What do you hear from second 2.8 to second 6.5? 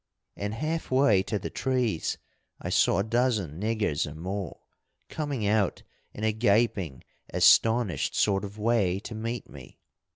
a dozen niggers or more, coming out in a